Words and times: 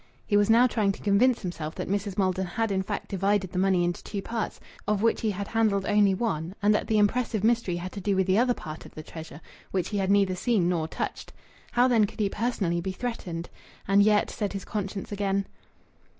He 0.25 0.35
was 0.35 0.49
now 0.49 0.65
trying 0.65 0.91
to 0.93 1.03
convince 1.03 1.43
himself 1.43 1.75
that 1.75 1.87
Mrs. 1.87 2.17
Maldon 2.17 2.47
had 2.47 2.71
in 2.71 2.81
fact 2.81 3.07
divided 3.07 3.51
the 3.51 3.59
money 3.59 3.83
into 3.83 4.03
two 4.03 4.19
parts, 4.19 4.59
of 4.87 5.03
which 5.03 5.21
he 5.21 5.29
had 5.29 5.49
handled 5.49 5.85
only 5.85 6.15
one, 6.15 6.55
and 6.59 6.73
that 6.73 6.87
the 6.87 6.97
impressive 6.97 7.43
mystery 7.43 7.75
had 7.75 7.91
to 7.91 8.01
do 8.01 8.15
with 8.15 8.25
the 8.25 8.39
other 8.39 8.55
part 8.55 8.83
of 8.87 8.95
the 8.95 9.03
treasure, 9.03 9.41
which 9.69 9.89
he 9.89 9.99
had 9.99 10.09
neither 10.09 10.33
seen 10.33 10.67
nor 10.67 10.87
touched. 10.87 11.33
How, 11.73 11.87
then, 11.87 12.05
could 12.07 12.19
he 12.19 12.29
personally 12.29 12.81
be 12.81 12.91
threatened? 12.93 13.51
"And 13.87 14.01
yet!..." 14.01 14.31
said 14.31 14.53
his 14.53 14.65
conscience 14.65 15.11
again. 15.11 15.45